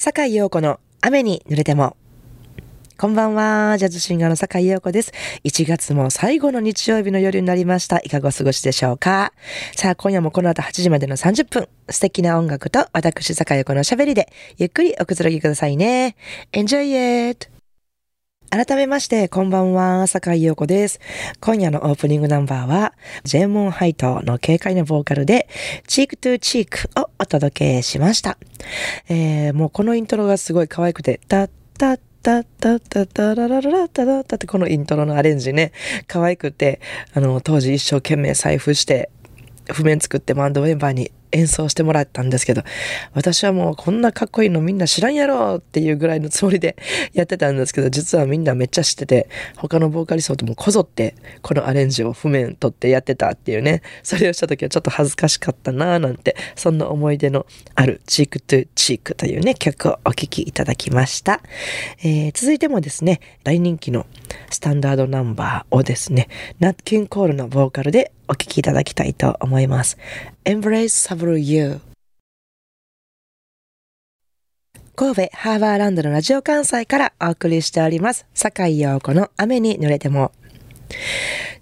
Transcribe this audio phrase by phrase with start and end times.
[0.00, 1.96] 坂井陽子の雨に濡れても。
[2.96, 3.76] こんばんは。
[3.78, 5.12] ジャズシンガーの坂井陽子です。
[5.42, 7.98] 1月も最後の日曜日の夜になりました。
[8.04, 9.32] いかがお過ごしでしょうか
[9.74, 16.14] さあ、今夜もこの後8時までの30分、素敵な音楽と私坂井陽子のおしゃべりで、ゆっくりおくつろぎくださいね。
[16.52, 17.57] Enjoy it!
[18.50, 21.00] 改めまして、こんばんは、坂井陽子です。
[21.38, 25.48] 今夜のオープニングナンバーは、ジェーモンハイトの軽快なボーカルで、
[25.86, 28.38] チークトゥーチークをお届けしました。
[29.10, 35.72] えー、もうこのイントロがすごい可愛くて、タッタッタッタッタッタララララタタッタってこのイントロのアレンジね、
[36.06, 36.80] 可愛くて、
[37.12, 39.10] あの、当時一生懸命財布して、
[39.70, 42.62] 譜面作ってバンドメンバーに演奏してもらったんですけど、
[43.14, 46.76] 私はもうこんなかっこいいのみんな知らんやろっていうぐらいのつもりで
[47.12, 61.40] やってたんですけど、実はみんなめっちゃ知ってて、他のボーカリストともこぞってこのアレンジを譜面取ってやってたっていうね、それをした時はちょっと恥ずかしかったなぁなんて、そんな思い出のあるチークトゥチークというね、曲をお聴きいただきました。
[62.02, 64.06] えー、続いてもですね、大人気の
[64.50, 69.98] スタンダードナンバーをですね、ナッキンコールのボーカルでお聴きいただきたいと思います。
[70.44, 71.80] Embrace Several You
[74.94, 78.26] 神戸ハーバーランドのラジオ関西からお送りしております。
[78.34, 80.32] 坂井陽子の雨に濡れても。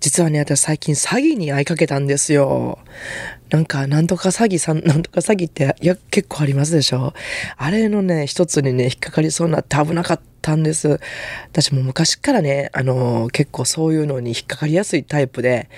[0.00, 2.78] 実はね、私最近詐欺に会いかけたんですよ。
[3.50, 7.12] なんか、なんとか詐欺さん、なんとか詐欺って、いや、結構ありますでしょ
[7.56, 11.00] あれのね、一つにね、引っかかりそうになって危なかったんです。
[11.50, 15.68] 私も昔からね、あの、結構そういうのに引っかかりやすいタイプで、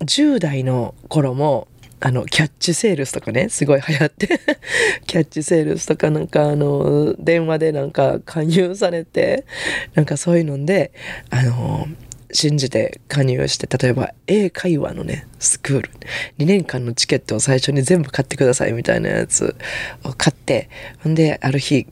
[0.00, 1.68] 10代の頃も、
[2.00, 4.28] あの、キャッチセールスとかね、すごい流行って
[5.06, 9.46] キャッチセールスとかなんかあの、電話でなんか勧誘されて、
[9.94, 10.92] なんかそういうので、
[11.30, 11.86] あの、
[12.34, 15.90] 信じて加入して、例えば英会話のね、スクール、
[16.38, 19.56] 2年間のチケットを最初に全部買ってくださいみたいなやつ
[20.02, 20.68] を買って、
[21.02, 21.86] ほんで、ある日、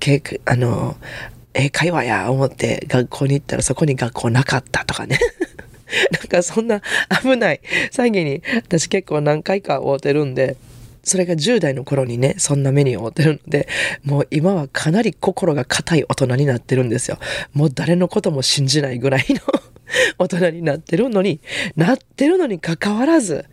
[0.45, 0.97] あの、
[1.55, 5.19] 英会話や思って学校に行ったらそこに学校なかったとかね。
[6.13, 6.83] なんかそんな
[7.23, 10.57] 危ない詐欺に私結構何回か会うてるんで、
[11.05, 13.69] それが10代の頃にね、そんな目に遭ってるので、
[14.05, 17.19] もう今はかなり心が硬い大人になってるんですよ。
[17.53, 19.41] もう誰のことも信じないぐらいの
[20.19, 21.41] 大人になってるのに、
[21.77, 23.47] なってるのに関わらず、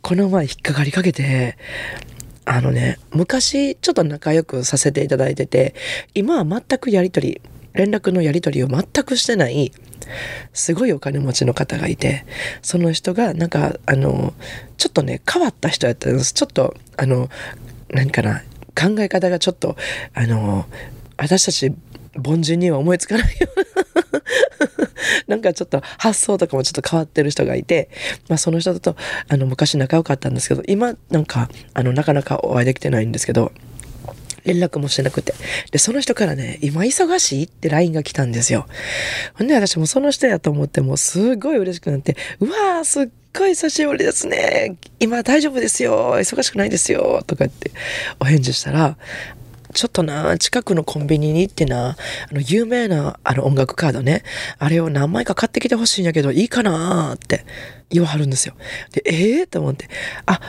[0.00, 1.56] この前引っかかりかけて、
[2.44, 5.74] あのね、昔ちょっと仲良くさせていただいてて、
[6.14, 7.40] 今は全くやりとり、
[7.76, 9.72] 連絡のやり取りを全くしてない
[10.52, 12.26] すごいお金持ちの方がいて
[12.62, 14.34] その人がなんかあの
[14.76, 16.32] ちょっとね変わった人やったんです。
[16.32, 17.28] ちょっとあの
[17.90, 18.42] 何かな
[18.74, 19.76] 考え方がちょっと
[20.14, 20.66] あの
[21.16, 21.72] 私たち
[22.24, 23.66] 凡人には思いつかないような
[25.28, 27.90] なんかちょっと発想とかもちょっと変わってる人がいて、
[28.28, 28.96] まあ、その人と
[29.28, 33.52] あの昔仲良かったんですけど今なんかあのなかなかお会いできてないんですけど
[34.46, 35.34] 連絡もしてなくて。
[35.70, 38.66] で、その人からね、今忙しいって LINE が来たんですよ。
[39.34, 44.76] ほんで私もその人やと思ってもうすごい嬉しくなって、うわーすっごい久しぶりですね。
[45.00, 46.14] 今大丈夫ですよ。
[46.16, 47.22] 忙しくないですよ。
[47.26, 47.72] とかって
[48.20, 48.96] お返事したら、
[49.72, 51.96] ちょっとな、近くのコンビニに行ってな、あ
[52.34, 54.22] の、有名なあの音楽カードね、
[54.58, 57.44] あれを何枚か買ってきてほしいんやけど、いいかなって
[57.90, 58.54] 言わはるんですよ。
[58.92, 59.88] で、ええー、と思って、
[60.24, 60.40] あ、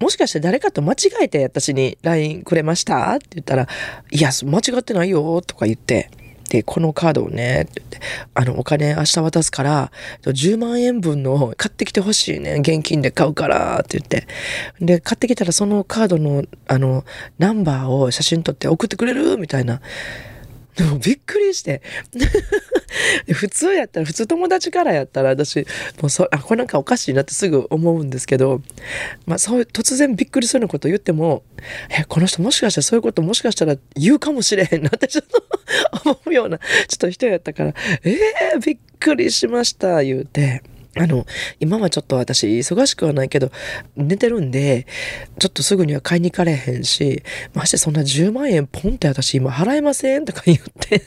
[0.00, 3.12] もしかして誰かと間違えて私に LINE くれました？
[3.12, 3.68] って言ったら、
[4.10, 6.10] いや、間違ってないよとか言って、
[6.50, 8.00] で、このカードをね、って言って、
[8.34, 12.56] あの、お金明日渡すから、10万円分の買ってきてほしいね。
[12.60, 14.26] 現金で買うから、って言って。
[14.80, 17.04] で、買ってきたらそのカードの、あの、
[17.38, 19.36] ナンバーを写真撮って送ってくれる？
[19.38, 19.80] みたいな。
[20.76, 21.82] でもびっくりして。
[23.32, 25.66] 普通やったら、普通友達からやったら私、
[26.00, 28.60] もうそ、あ、これなんかおかしいなってすぐ思うんですけど、
[29.26, 31.42] まあそういう突然びっくりするようなこと言っても、
[31.90, 36.64] え、この人もしかしたらそういうこともしかしたら言うかもしれへんなってちょっと思うような、ちょ
[36.94, 40.62] っと人やったから、えー、びっくりしました、言うて。
[40.96, 41.26] あの、
[41.60, 43.50] 今はちょっと私忙しくはないけど、
[43.96, 44.86] 寝てるんで、
[45.38, 47.22] ちょっとすぐには買いに行かれへんし、
[47.52, 51.02] ましてそんな10万円ポンって私今払えませんとか言って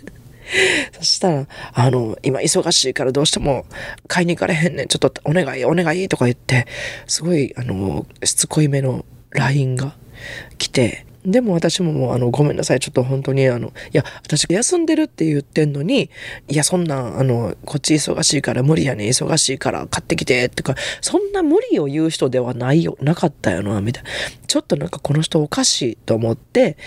[0.97, 3.65] そしたら、あの、今忙しいからどうしても
[4.07, 4.87] 買いに行かれへんねん。
[4.87, 6.67] ちょっとお願い、お願いとか言って、
[7.05, 9.95] すごい、あの、しつこいめの LINE が
[10.57, 12.79] 来て、でも私ももうあの、ごめんなさい。
[12.79, 16.09] ちょっと本当にあの、いや、私休んでるって言ってんのに、
[16.47, 24.09] いや、そんな、あの、こっち忙しいから無理やね忙しいから買ってきて、ってか、そんな無理を言う人ではないよ、なかったよな、みたいな。
[24.47, 26.77] ちょっとなんかこの人おかしいと思って、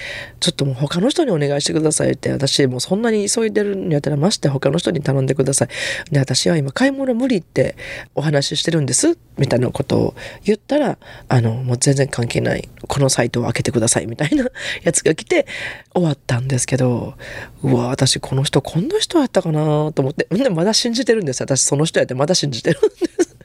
[0.41, 5.69] ちょっともう他の人にお願いしてくださいって、私もうそんなに急いでるんやったらまして他の人に頼んでください。
[6.11, 7.77] で、私は今買い物無理って
[8.15, 10.99] お話ししてるんです、みたいなことを言ったら、
[11.29, 12.69] あの、もう全然関係ない。
[12.89, 14.30] このサイトを開けてください、みたいな。
[14.31, 14.47] いな
[14.83, 15.47] やつが来て
[15.95, 17.15] 終わったんですけど、
[17.63, 22.89] うわ、私この人こんな人やったかなと思って、んでまだ信じてるんです私その人やってまだ信じてるんで
[23.25, 23.37] す。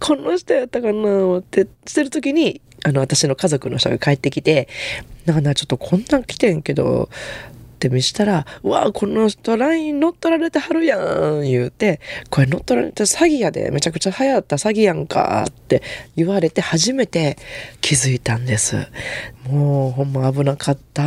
[0.00, 4.68] この人やったかなってしてる時に、あの、私の家族の人が帰ってきて、
[5.26, 7.08] なんかちょっとこんなん来てんけど、
[7.82, 12.00] って見したら、うわこの人 LINE 乗っ取られてはるやん言うて、
[12.30, 15.82] これ乗っ取られて詐欺やで、めちゃくちゃ流行った詐欺やんかって
[16.14, 17.36] 言われて初めて
[17.80, 18.76] 気づいたんです。
[19.48, 21.02] もうほんま危なかった。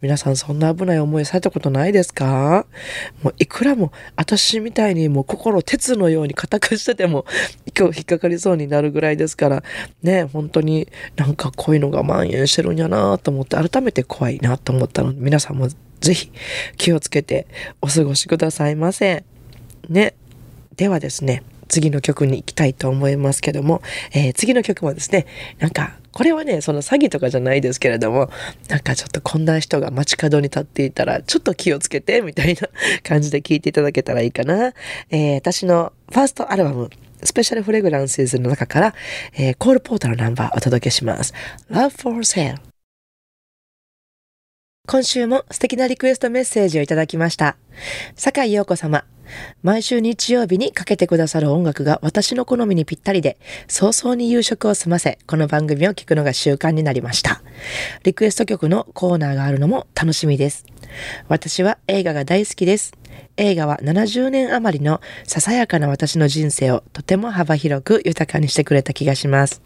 [0.00, 2.66] 皆さんそんな危ない思いされたことないですか？
[3.22, 7.24] もういくらも私みたいにもう心鉄のように固くしてても
[7.78, 9.62] 今日引っかかりそうになるぐらいですから
[10.02, 15.68] ね、本当になんかこういうのが蔓延してるんやなと思って改めて怖いなと思ったので皆さんも
[16.00, 16.30] ぜひ
[16.76, 17.46] 気をつけて
[17.80, 19.24] お過ごしくださいませ。
[19.88, 20.14] ね。
[20.76, 23.80] ではですね、次の曲に行きたいと思いますけども、
[24.12, 25.26] えー、次の曲もですね、
[25.58, 28.30] なんか、これはね、その詐欺とかじゃないですけれども、
[28.70, 32.70] なんかちょっとこんな人が街角に立っていたら、ちょっと気をつけて、みたいな
[33.02, 34.72] 感じで聴いていただけたらいいかな。
[35.10, 36.88] えー、私のファーストアルバム、
[37.22, 38.94] スペシャルフレグランスの中から、
[39.34, 41.34] えー、コールポータルナンバーお届けします。
[41.70, 42.56] Love for Sale
[44.86, 47.58] 今週も素敵なリクエストメッセージをいただきました。
[48.14, 49.04] 坂井陽子様。
[49.62, 53.38] 毎週日曜日にかけてくださる音楽が私の好みにぴったりで、
[53.68, 57.42] 早々に夕食を済ませ、この番組を聞くのが習慣になりました。
[58.04, 60.66] リクエスト曲のコーナーがあるのも楽しみです。
[61.28, 62.92] 私は映画が大好きです。
[63.36, 69.62] 映画は70年余りのささやかな私の人生をとても幅広く豊かにしてくれた気がします。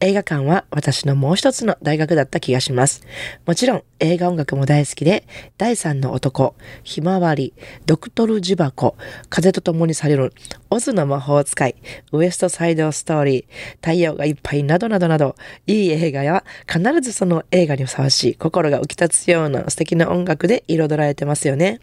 [0.00, 3.04] 映画館は私のもう一つの大学だった気がします。
[3.46, 5.24] もちろん映画音楽も大好きで、
[5.58, 7.54] 第三の男、ひまわり、
[7.86, 8.96] ドクトル・ジバコ、
[9.28, 10.32] 風と共にされる、
[10.70, 11.74] オズの魔法使い、
[12.12, 13.44] ウエストサイド・ストーリー、
[13.84, 15.34] 太陽がいっぱいなどなどなど、
[15.66, 21.80] いい映画や必ずその映画にふさわしい心が浮き立つような素敵な音楽で彩られてますよね。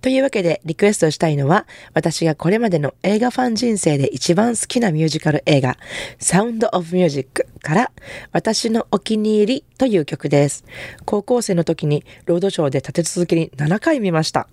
[0.00, 5.78] というわけでリクエストしたいのは、私がこれまでの映画ファン人生で一番好きなミュージカル映画、
[6.18, 7.92] サウンド・オブ・ミュージックから
[8.32, 10.64] 私のお気に入りという曲です。
[11.04, 14.48] 高校生の時にロードショーで立て続けに7回見ました。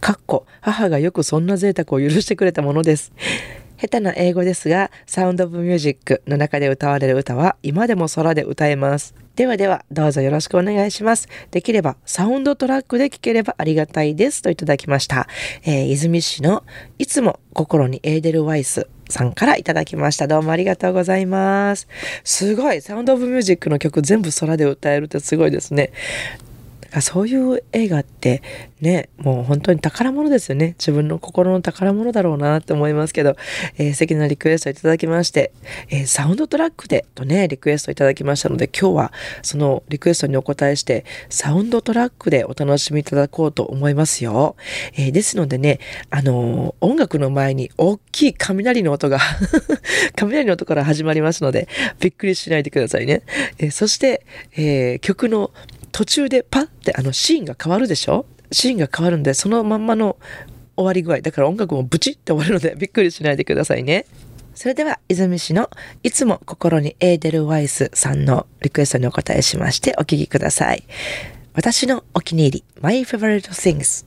[0.00, 3.12] かっこ、母がよくそんな贅沢を許してくれたものです。
[3.82, 9.14] 下手な英語ですが、サウンドオブミュージックの中で歌われる歌は今でも空で歌えます。
[9.34, 11.26] ではでは、どうぞよろしくお願いします。
[11.50, 14.40] できれば、サウンドトラックで聴ければありがたいです。
[14.40, 15.26] といただきました。
[15.64, 16.62] えー、泉市の
[16.98, 20.28] いつも心にエーデルワイスさんからいただきました。
[20.28, 21.88] どうもありがとうございます。
[22.22, 22.80] すごい。
[22.82, 25.92] サウンドオブミュージックの曲全部空で歌えるってすごいですね。
[27.00, 28.42] そういう映画って
[28.82, 30.74] ね、もう本当に宝物ですよね。
[30.78, 33.36] 自分の心の宝物だろうなって思いますけど、
[33.78, 35.52] えー、素敵なリクエストいただきまして、
[35.88, 39.12] えー、サウンドトラックでとね、リクエストいただきましたので、今日は
[39.42, 44.56] そのリクエストにお答えして、サウンドトラックでお楽しみいただこうと思いますよ。
[44.94, 45.78] えー、ですのでね、
[46.10, 49.20] あの音楽の前に大きい雷の音が
[50.16, 51.68] 雷の音から始まりますので、
[52.00, 53.22] びっくりしないでくださいね。
[53.58, 55.52] えそして、え曲の
[55.92, 58.26] 途中でパッてあのシーンが変わるでしょ？
[58.50, 60.18] シーンが変わるんで、そのまんまの
[60.76, 61.20] 終わり具合。
[61.20, 64.06] だから音楽もブチって終わるのでびっくりしないでくださいね。
[64.54, 65.70] それでは、泉市の
[66.02, 70.84] いつも心にエーデルワイスさんのリクエストにお答えしましてお聴きください。
[71.54, 74.04] 私のお気に入り、My Favorite Things。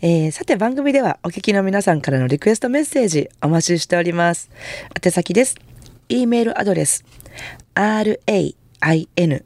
[0.00, 4.50] えー、さて番組ではお聞きの皆さんからのリクエストメッセージお待ちしております。
[5.02, 5.56] 宛先です。
[6.08, 7.04] e メールアドレス
[7.74, 8.18] ra
[8.94, 9.44] in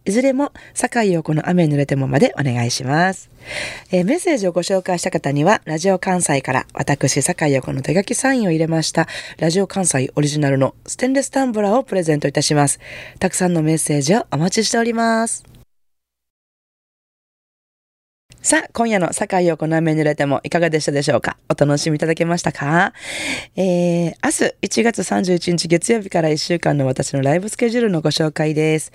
[0.05, 3.29] いずれも、坂井陽子の雨濡れてもまでお願いします。
[3.91, 9.07] えー、メッセージをご紹介した方には、ラジオ関西から私、坂井陽子の手書きサインを入れました、
[9.38, 12.79] ラジオ関西オリジナルのステンレスタンブラーをプレゼントいたします。
[13.19, 15.52] たくさんのメッセージをお待ちしております。
[18.45, 21.38] さあ、今夜の坂井陽子の雨濡れてもいかがでしたでしょうか？
[21.47, 22.91] お楽しみいただけましたか？
[23.55, 28.91] えー、明日1月31日月曜日から1週間の私のライブスケジュールのご紹介です。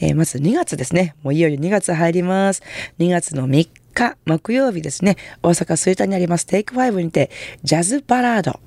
[0.00, 1.14] えー、まず2月ですね。
[1.22, 2.62] もういよいよ2月入ります。
[2.98, 7.30] 2月の3日木曜日ですね、大阪吹田にありますテイク5にて、
[7.62, 8.60] ジャズバラード、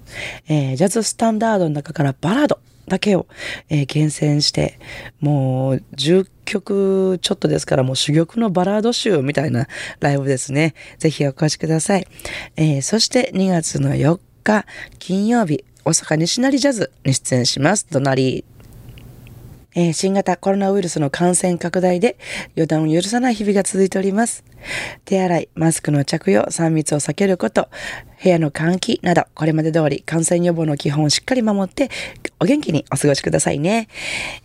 [0.50, 3.28] えー、ジャズスタンダードの中からバラードだけを、
[3.70, 4.80] えー、厳選して、
[5.20, 9.68] もう10曲ちょっとですからもう珠玉のバラード集みたいな
[10.00, 10.74] ライブですね。
[10.98, 12.08] ぜひお越しください。
[12.56, 14.66] えー、そして2月の4日
[15.00, 17.88] 金曜日、大阪西成ジャズに出演します。
[17.90, 18.54] ドナリー。
[19.76, 22.18] えー、新型コロナウイルスの感染拡大で
[22.56, 24.44] 予断を許さない日々が続いております。
[25.06, 27.70] 手洗い、マスクの着用、3密を避けること、
[28.24, 31.90] 部屋の換気など、これまで通り感染予防の基本をしっかり守って、
[32.44, 33.88] お元気にお過ごしくださいね。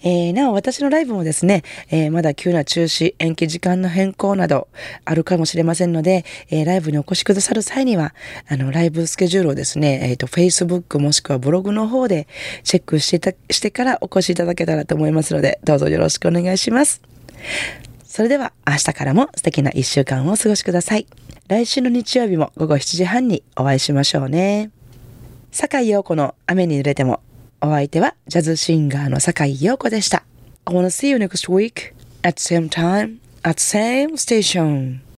[0.05, 4.69] えー、なお、私のライブもですね、えー、まだ急な中止、延期時間の変更など
[5.05, 8.15] あるかもしれませんので、えー、ライブにお越しくださる際には、
[8.47, 12.29] あの、ライブスケジュールをですね、えっ、と、Facebook もしくはブログの方で
[12.63, 17.03] チェックしてた、してからお越しいただけたらと思いますので、どうぞよろしくお願いします。
[18.05, 21.09] それでは明日からも素敵な一週間をお過ごしください。
[21.49, 24.71] 来週の日曜日も午後7時半にお会いしましょうね。
[25.51, 27.23] 坂井陽子の雨に濡れても、
[27.61, 30.23] お相手はジャズシンガーの坂井陽子でした。
[30.65, 35.01] I wanna see you next week at same time at same station.